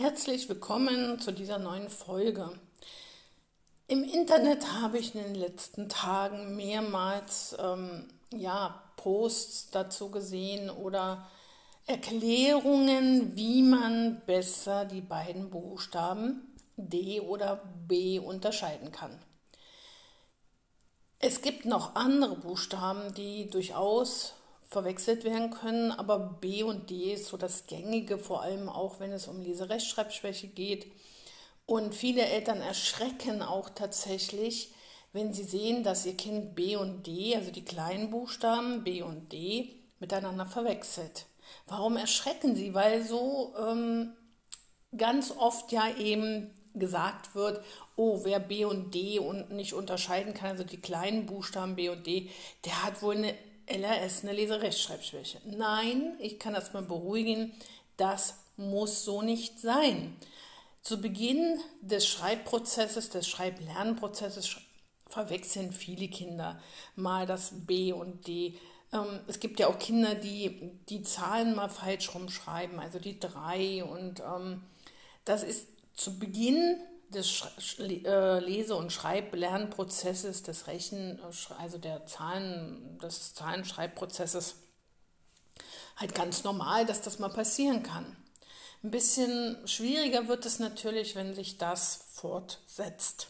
[0.00, 2.52] Herzlich willkommen zu dieser neuen Folge.
[3.88, 11.28] Im Internet habe ich in den letzten Tagen mehrmals ähm, ja, Posts dazu gesehen oder
[11.88, 17.56] Erklärungen, wie man besser die beiden Buchstaben D oder
[17.88, 19.20] B unterscheiden kann.
[21.18, 24.34] Es gibt noch andere Buchstaben, die durchaus
[24.68, 29.12] verwechselt werden können, aber B und D ist so das gängige, vor allem auch wenn
[29.12, 30.86] es um Leserechtschreibschwäche geht.
[31.66, 34.72] Und viele Eltern erschrecken auch tatsächlich,
[35.12, 39.32] wenn sie sehen, dass ihr Kind B und D, also die kleinen Buchstaben B und
[39.32, 41.26] D, miteinander verwechselt.
[41.66, 42.74] Warum erschrecken sie?
[42.74, 44.12] Weil so ähm,
[44.96, 47.64] ganz oft ja eben gesagt wird,
[47.96, 52.06] oh, wer B und D und nicht unterscheiden kann, also die kleinen Buchstaben B und
[52.06, 52.30] D,
[52.64, 53.34] der hat wohl eine
[53.70, 55.40] LRS, eine Leserechtschreibschwäche.
[55.44, 57.52] Nein, ich kann das mal beruhigen,
[57.96, 60.16] das muss so nicht sein.
[60.82, 64.56] Zu Beginn des Schreibprozesses, des Schreiblernprozesses
[65.06, 66.60] verwechseln viele Kinder
[66.96, 68.58] mal das B und D.
[68.92, 73.84] Ähm, es gibt ja auch Kinder, die die Zahlen mal falsch rumschreiben, also die drei.
[73.84, 74.62] Und ähm,
[75.24, 76.80] das ist zu Beginn
[77.10, 77.42] des
[77.78, 81.20] äh, Lese- und Schreiblernprozesses, des Rechen,
[81.58, 84.56] also der Zahlen, des Zahlenschreibprozesses,
[85.96, 88.16] halt ganz normal, dass das mal passieren kann.
[88.82, 93.28] Ein bisschen schwieriger wird es natürlich, wenn sich das fortsetzt.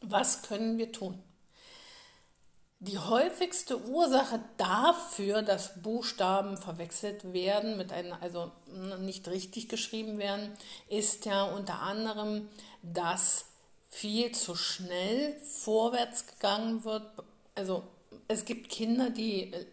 [0.00, 1.22] Was können wir tun?
[2.86, 8.52] Die häufigste Ursache dafür, dass Buchstaben verwechselt werden, mit einem, also
[9.00, 10.50] nicht richtig geschrieben werden,
[10.90, 12.46] ist ja unter anderem,
[12.82, 13.46] dass
[13.88, 17.04] viel zu schnell vorwärts gegangen wird.
[17.54, 17.84] Also
[18.28, 19.64] es gibt Kinder, die äh,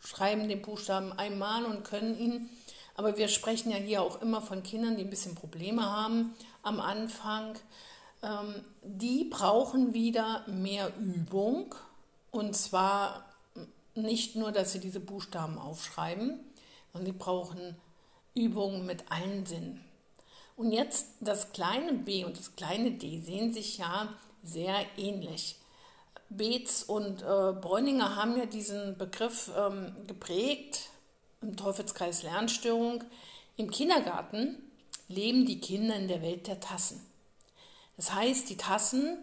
[0.00, 2.50] schreiben den Buchstaben einmal und können ihn,
[2.96, 6.80] aber wir sprechen ja hier auch immer von Kindern, die ein bisschen Probleme haben am
[6.80, 7.54] Anfang.
[8.24, 11.76] Ähm, die brauchen wieder mehr Übung
[12.36, 13.24] und zwar
[13.94, 16.38] nicht nur, dass sie diese Buchstaben aufschreiben,
[16.92, 17.76] sondern sie brauchen
[18.34, 19.82] Übungen mit allen Sinnen.
[20.54, 24.08] Und jetzt das kleine b und das kleine d sehen sich ja
[24.42, 25.56] sehr ähnlich.
[26.28, 30.90] Beetz und äh, Bräuninger haben ja diesen Begriff ähm, geprägt
[31.40, 33.04] im Teufelskreis Lernstörung.
[33.56, 34.56] Im Kindergarten
[35.08, 37.00] leben die Kinder in der Welt der Tassen.
[37.96, 39.18] Das heißt, die Tassen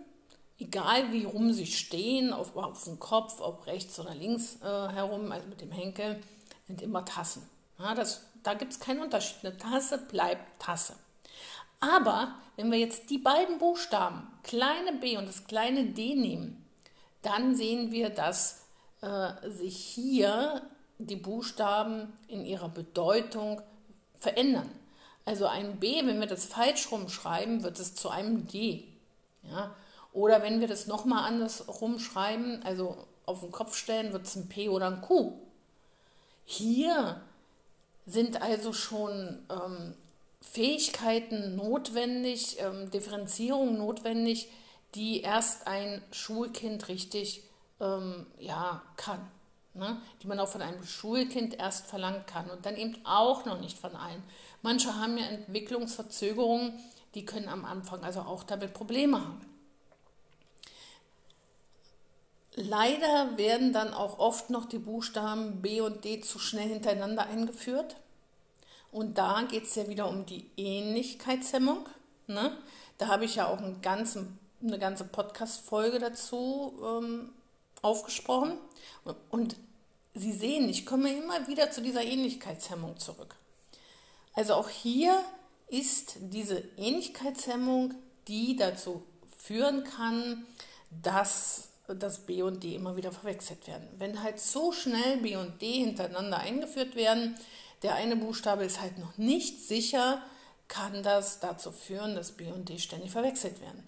[0.59, 5.31] egal wie rum sie stehen, auf, auf dem Kopf, ob rechts oder links äh, herum,
[5.31, 6.21] also mit dem Henkel,
[6.67, 7.47] sind immer Tassen.
[7.79, 9.43] Ja, das, da gibt es keinen Unterschied.
[9.43, 10.95] Eine Tasse bleibt Tasse.
[11.79, 16.65] Aber wenn wir jetzt die beiden Buchstaben, kleine b und das kleine d nehmen,
[17.21, 18.67] dann sehen wir, dass
[19.01, 20.61] äh, sich hier
[20.97, 23.61] die Buchstaben in ihrer Bedeutung
[24.15, 24.69] verändern.
[25.25, 28.87] Also ein B, wenn wir das falsch rumschreiben, wird es zu einem D.
[29.43, 29.75] Ja?
[30.13, 34.47] Oder wenn wir das nochmal anders rumschreiben, also auf den Kopf stellen, wird es ein
[34.47, 35.33] P oder ein Q.
[36.45, 37.21] Hier
[38.05, 39.95] sind also schon ähm,
[40.41, 44.49] Fähigkeiten notwendig, ähm, Differenzierung notwendig,
[44.93, 47.43] die erst ein Schulkind richtig
[47.79, 49.19] ähm, ja, kann.
[49.73, 49.97] Ne?
[50.21, 53.79] Die man auch von einem Schulkind erst verlangen kann und dann eben auch noch nicht
[53.79, 54.21] von allen.
[54.61, 56.73] Manche haben ja Entwicklungsverzögerungen,
[57.15, 59.52] die können am Anfang also auch damit Probleme haben.
[62.55, 67.95] Leider werden dann auch oft noch die Buchstaben B und D zu schnell hintereinander eingeführt.
[68.91, 71.87] Und da geht es ja wieder um die Ähnlichkeitshemmung.
[72.27, 72.55] Ne?
[72.99, 77.33] Da habe ich ja auch einen ganzen, eine ganze Podcast-Folge dazu ähm,
[77.81, 78.57] aufgesprochen.
[79.31, 79.55] Und
[80.15, 83.35] Sie sehen, ich komme immer wieder zu dieser Ähnlichkeitshemmung zurück.
[84.35, 85.19] Also auch hier
[85.69, 87.95] ist diese Ähnlichkeitshemmung,
[88.27, 89.03] die dazu
[89.39, 90.45] führen kann,
[91.01, 93.87] dass dass B und D immer wieder verwechselt werden.
[93.97, 97.35] Wenn halt so schnell B und D hintereinander eingeführt werden,
[97.81, 100.21] der eine Buchstabe ist halt noch nicht sicher,
[100.67, 103.83] kann das dazu führen, dass B und D ständig verwechselt werden.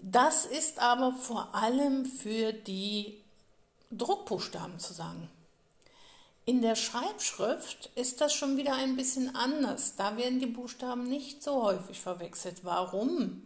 [0.00, 3.20] Das ist aber vor allem für die
[3.90, 5.28] Druckbuchstaben zu sagen.
[6.44, 9.96] In der Schreibschrift ist das schon wieder ein bisschen anders.
[9.96, 12.64] Da werden die Buchstaben nicht so häufig verwechselt.
[12.64, 13.42] Warum?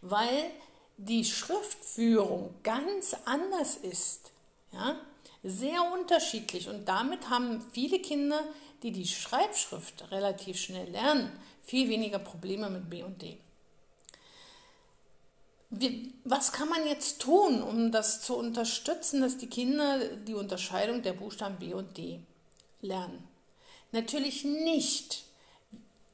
[0.00, 0.50] Weil
[0.96, 4.30] die Schriftführung ganz anders ist,
[4.72, 4.98] ja,
[5.42, 8.42] sehr unterschiedlich und damit haben viele Kinder,
[8.82, 11.30] die die Schreibschrift relativ schnell lernen,
[11.62, 13.38] viel weniger Probleme mit B und D.
[15.70, 21.02] Wie, was kann man jetzt tun, um das zu unterstützen, dass die Kinder die Unterscheidung
[21.02, 22.20] der Buchstaben B und D
[22.82, 23.26] lernen?
[23.92, 25.24] Natürlich nicht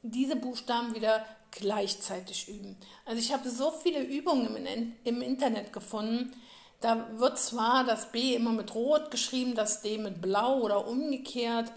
[0.01, 2.77] diese Buchstaben wieder gleichzeitig üben.
[3.05, 6.33] Also ich habe so viele Übungen im, im Internet gefunden.
[6.81, 11.71] Da wird zwar das B immer mit Rot geschrieben, das D mit Blau oder umgekehrt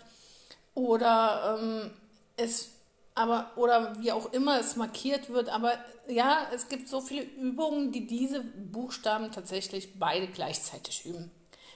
[0.75, 1.90] oder ähm,
[2.37, 2.70] es
[3.14, 5.73] aber oder wie auch immer es markiert wird, aber
[6.06, 11.31] ja, es gibt so viele Übungen, die diese Buchstaben tatsächlich beide gleichzeitig üben.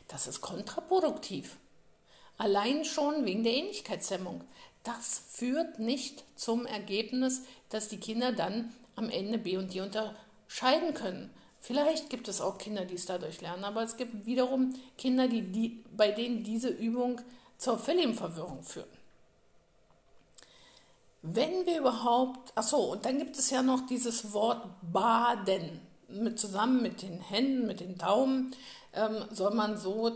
[0.06, 1.56] Das ist kontraproduktiv.
[2.36, 4.44] Allein schon wegen der Ähnlichkeitshemmung.
[4.82, 10.94] Das führt nicht zum Ergebnis, dass die Kinder dann am Ende B und D unterscheiden
[10.94, 11.30] können.
[11.60, 15.42] Vielleicht gibt es auch Kinder, die es dadurch lernen, aber es gibt wiederum Kinder, die,
[15.42, 17.20] die, bei denen diese Übung
[17.58, 18.88] zur Verwirrung führt.
[21.22, 25.82] Wenn wir überhaupt, achso, und dann gibt es ja noch dieses Wort baden.
[26.08, 28.52] Mit, zusammen mit den Händen, mit den Daumen
[28.94, 30.10] ähm, soll man so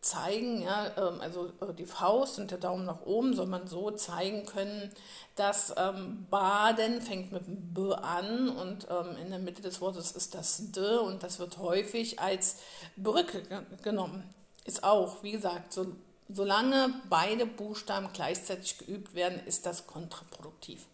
[0.00, 3.90] zeigen, ja, ähm, also äh, die Faust und der Daumen nach oben soll man so
[3.90, 4.92] zeigen können,
[5.36, 10.34] dass ähm, Baden fängt mit B an und ähm, in der Mitte des Wortes ist
[10.34, 12.56] das D und das wird häufig als
[12.96, 13.42] Brücke
[13.82, 14.22] genommen.
[14.64, 15.86] Ist auch, wie gesagt, so
[16.30, 20.84] Solange beide Buchstaben gleichzeitig geübt werden, ist das kontraproduktiv.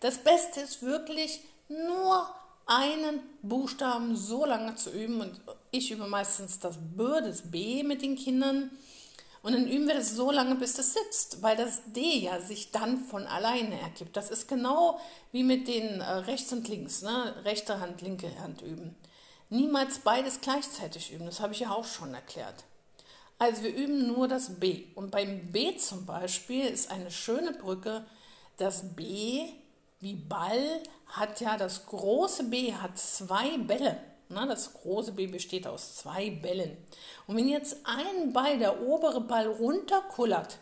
[0.00, 2.28] Das Beste ist wirklich nur
[2.66, 5.40] einen Buchstaben so lange zu üben und
[5.70, 8.70] ich übe meistens das B, das B mit den Kindern
[9.44, 12.70] und dann üben wir das so lange, bis das sitzt, weil das D ja sich
[12.70, 14.16] dann von alleine ergibt.
[14.16, 14.98] Das ist genau
[15.32, 17.34] wie mit den äh, rechts und links, ne?
[17.44, 18.96] rechte Hand, linke Hand üben.
[19.50, 22.64] Niemals beides gleichzeitig üben, das habe ich ja auch schon erklärt.
[23.38, 24.84] Also wir üben nur das B.
[24.94, 28.06] Und beim B zum Beispiel ist eine schöne Brücke,
[28.56, 29.48] das B
[30.04, 34.00] wie Ball hat ja, das große B hat zwei Bälle.
[34.28, 36.76] Na, das große B besteht aus zwei Bällen.
[37.26, 40.58] Und wenn jetzt ein Ball, der obere Ball runterkullert,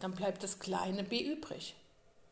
[0.00, 1.74] dann bleibt das kleine B übrig.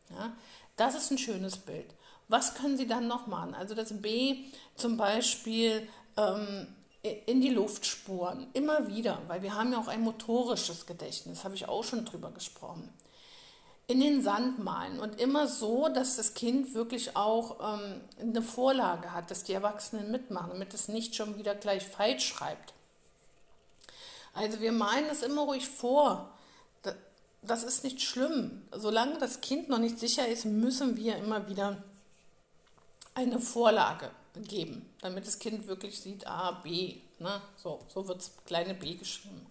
[0.09, 0.33] Ja,
[0.75, 1.93] das ist ein schönes Bild.
[2.27, 3.53] Was können Sie dann noch machen?
[3.53, 4.45] Also das B
[4.75, 5.87] zum Beispiel
[6.17, 6.67] ähm,
[7.03, 11.55] in die Luft spuren, immer wieder, weil wir haben ja auch ein motorisches Gedächtnis, habe
[11.55, 12.91] ich auch schon drüber gesprochen.
[13.87, 19.13] In den Sand malen und immer so, dass das Kind wirklich auch ähm, eine Vorlage
[19.13, 22.73] hat, dass die Erwachsenen mitmachen, damit es nicht schon wieder gleich falsch schreibt.
[24.33, 26.31] Also wir malen das immer ruhig vor.
[27.41, 28.63] Das ist nicht schlimm.
[28.71, 31.83] Solange das Kind noch nicht sicher ist, müssen wir immer wieder
[33.13, 34.09] eine Vorlage
[34.47, 36.95] geben, damit das Kind wirklich sieht, A, B.
[37.19, 37.41] Ne?
[37.55, 39.45] So, so wird es kleine B geschrieben.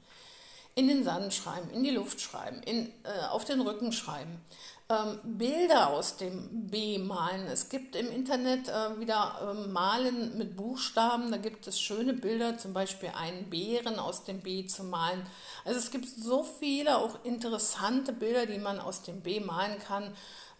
[0.76, 4.40] In den Sand schreiben, in die Luft schreiben, in, äh, auf den Rücken schreiben.
[4.88, 7.46] Ähm, Bilder aus dem B malen.
[7.46, 11.30] Es gibt im Internet äh, wieder äh, Malen mit Buchstaben.
[11.30, 15.24] Da gibt es schöne Bilder, zum Beispiel einen Bären aus dem B zu malen.
[15.64, 20.12] Also es gibt so viele auch interessante Bilder, die man aus dem B malen kann.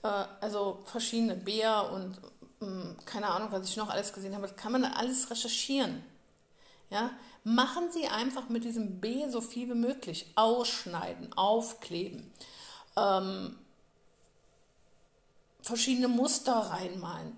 [0.03, 0.09] Äh,
[0.41, 2.19] also verschiedene Bär und
[2.61, 6.03] hm, keine Ahnung, was ich noch alles gesehen habe, das kann man alles recherchieren.
[6.91, 7.11] Ja?
[7.45, 10.27] Machen Sie einfach mit diesem B so viel wie möglich.
[10.35, 12.33] Ausschneiden, aufkleben,
[12.97, 13.59] ähm,
[15.61, 17.37] verschiedene Muster reinmalen.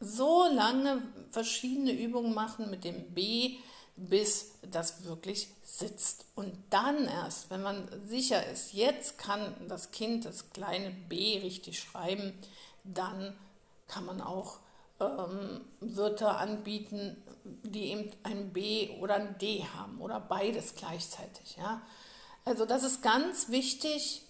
[0.00, 3.56] So lange verschiedene Übungen machen mit dem B,
[3.96, 6.26] bis das wirklich sitzt.
[6.34, 11.78] Und dann erst, wenn man sicher ist, jetzt kann das Kind das kleine B richtig
[11.80, 12.38] schreiben,
[12.84, 13.34] dann
[13.88, 14.58] kann man auch
[15.02, 21.56] ähm, Wörter anbieten, die eben ein B oder ein D haben oder beides gleichzeitig.
[21.56, 21.82] Ja?
[22.44, 24.22] Also das ist ganz wichtig,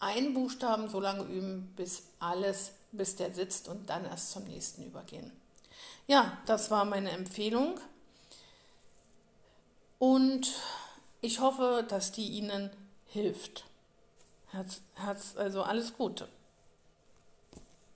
[0.00, 4.84] einen Buchstaben so lange üben, bis alles, bis der sitzt und dann erst zum nächsten
[4.84, 5.32] übergehen.
[6.06, 7.80] Ja, das war meine Empfehlung
[9.98, 10.54] und
[11.20, 12.70] ich hoffe, dass die Ihnen
[13.06, 13.64] hilft.
[14.48, 16.28] Herz, Herz, also alles Gute.